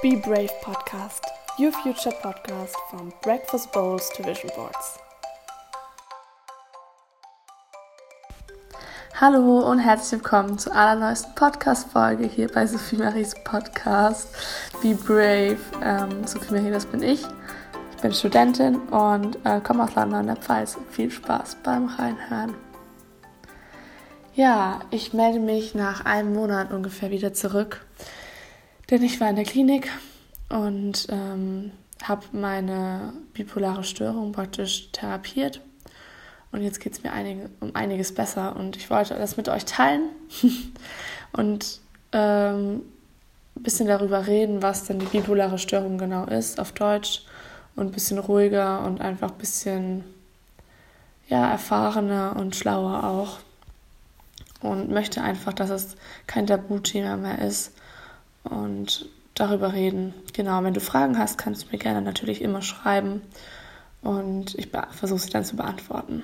[0.00, 1.22] Be Brave Podcast,
[1.58, 4.96] your future podcast from breakfast bowls to vision boards.
[9.20, 14.28] Hallo und herzlich willkommen zur allerneuesten Podcast-Folge hier bei Sophie Maries Podcast
[14.80, 15.58] Be Brave.
[15.82, 17.26] Ähm, Sophie Marie, das bin ich.
[17.96, 20.78] Ich bin Studentin und äh, komme aus London, der Pfalz.
[20.92, 22.54] Viel Spaß beim Reinhören.
[24.36, 27.84] Ja, ich melde mich nach einem Monat ungefähr wieder zurück,
[28.90, 29.90] denn ich war in der Klinik
[30.48, 31.72] und ähm,
[32.02, 35.60] habe meine bipolare Störung praktisch therapiert.
[36.50, 38.56] Und jetzt geht es mir einige, um einiges besser.
[38.56, 40.08] Und ich wollte das mit euch teilen
[41.32, 41.80] und
[42.12, 42.82] ähm,
[43.56, 47.24] ein bisschen darüber reden, was denn die bipolare Störung genau ist auf Deutsch
[47.76, 50.04] und ein bisschen ruhiger und einfach ein bisschen
[51.28, 53.38] ja, erfahrener und schlauer auch.
[54.60, 55.96] Und möchte einfach, dass es
[56.26, 57.72] kein Tabuthema mehr ist
[58.50, 60.14] und darüber reden.
[60.32, 63.22] Genau, wenn du Fragen hast, kannst du mir gerne natürlich immer schreiben
[64.02, 66.22] und ich versuche sie dann zu beantworten.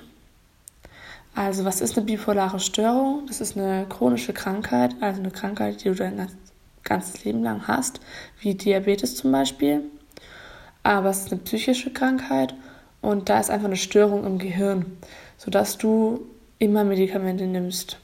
[1.34, 3.26] Also, was ist eine bipolare Störung?
[3.26, 6.28] Das ist eine chronische Krankheit, also eine Krankheit, die du dein
[6.84, 8.00] ganzes Leben lang hast,
[8.40, 9.82] wie Diabetes zum Beispiel.
[10.82, 12.54] Aber es ist eine psychische Krankheit
[13.00, 14.98] und da ist einfach eine Störung im Gehirn,
[15.38, 16.26] sodass du
[16.58, 17.98] immer Medikamente nimmst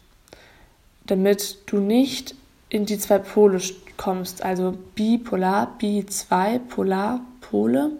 [1.10, 2.34] damit du nicht
[2.70, 3.60] in die zwei Pole
[3.96, 7.90] kommst, also bipolar, bi zwei, polar, Pole.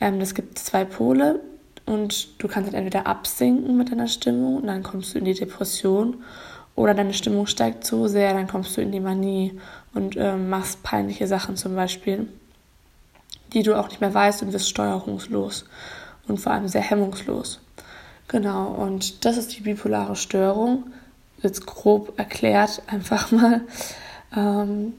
[0.00, 1.40] Ähm, das gibt zwei Pole
[1.84, 5.34] und du kannst dann entweder absinken mit deiner Stimmung und dann kommst du in die
[5.34, 6.22] Depression
[6.76, 9.58] oder deine Stimmung steigt so sehr, dann kommst du in die Manie
[9.94, 12.28] und ähm, machst peinliche Sachen zum Beispiel,
[13.52, 15.64] die du auch nicht mehr weißt und wirst steuerungslos
[16.28, 17.60] und vor allem sehr hemmungslos.
[18.28, 20.84] Genau, und das ist die bipolare Störung
[21.42, 23.62] jetzt grob erklärt, einfach mal.
[24.36, 24.94] Ähm,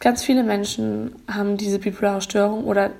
[0.00, 2.90] ganz viele Menschen haben diese bipolare Störung oder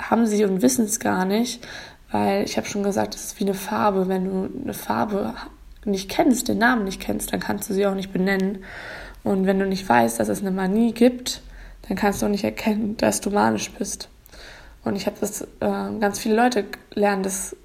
[0.00, 1.66] haben sie und wissen es gar nicht,
[2.10, 4.08] weil ich habe schon gesagt, es ist wie eine Farbe.
[4.08, 5.34] Wenn du eine Farbe
[5.84, 8.64] nicht kennst, den Namen nicht kennst, dann kannst du sie auch nicht benennen.
[9.24, 11.42] Und wenn du nicht weißt, dass es eine Manie gibt,
[11.88, 14.08] dann kannst du auch nicht erkennen, dass du manisch bist.
[14.84, 16.64] Und ich habe das, äh, ganz viele Leute
[16.94, 17.56] lernen das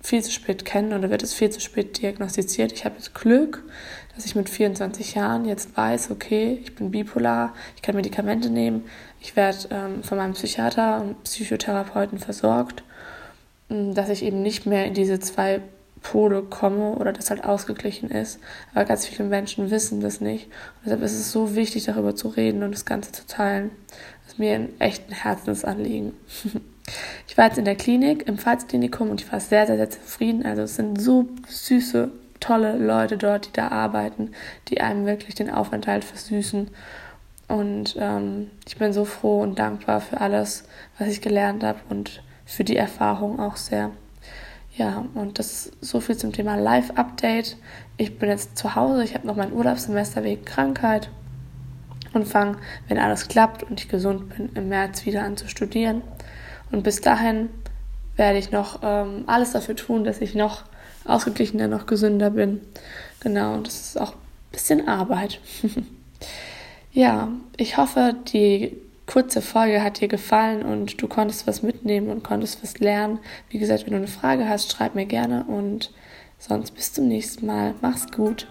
[0.00, 2.72] viel zu spät kennen oder wird es viel zu spät diagnostiziert.
[2.72, 3.64] Ich habe jetzt Glück,
[4.14, 8.84] dass ich mit 24 Jahren jetzt weiß, okay, ich bin bipolar, ich kann Medikamente nehmen,
[9.20, 12.82] ich werde ähm, von meinem Psychiater und Psychotherapeuten versorgt,
[13.70, 15.60] ähm, dass ich eben nicht mehr in diese zwei
[16.02, 18.38] Pole komme oder das halt ausgeglichen ist.
[18.72, 20.46] Aber ganz viele Menschen wissen das nicht.
[20.46, 23.70] Und deshalb ist es so wichtig, darüber zu reden und das Ganze zu teilen.
[24.22, 26.14] Das ist mir ein echt ein Herzensanliegen.
[27.26, 30.44] Ich war jetzt in der Klinik, im Pfalzklinikum und ich war sehr, sehr, sehr zufrieden.
[30.44, 32.10] Also es sind so süße,
[32.40, 34.32] tolle Leute dort, die da arbeiten,
[34.68, 36.70] die einem wirklich den Aufenthalt versüßen.
[37.48, 40.64] Und ähm, ich bin so froh und dankbar für alles,
[40.98, 43.90] was ich gelernt habe und für die Erfahrung auch sehr.
[44.76, 47.56] Ja, und das ist so viel zum Thema Live-Update.
[47.96, 51.10] Ich bin jetzt zu Hause, ich habe noch mein Urlaubssemester wegen Krankheit
[52.12, 56.02] und fange, wenn alles klappt und ich gesund bin, im März wieder an zu studieren.
[56.70, 57.48] Und bis dahin
[58.16, 60.64] werde ich noch ähm, alles dafür tun, dass ich noch
[61.04, 62.60] ausgeglichener, noch gesünder bin.
[63.20, 65.40] Genau, und das ist auch ein bisschen Arbeit.
[66.92, 72.22] ja, ich hoffe, die kurze Folge hat dir gefallen und du konntest was mitnehmen und
[72.22, 73.18] konntest was lernen.
[73.48, 75.92] Wie gesagt, wenn du eine Frage hast, schreib mir gerne und
[76.38, 77.74] sonst bis zum nächsten Mal.
[77.80, 78.46] Mach's gut.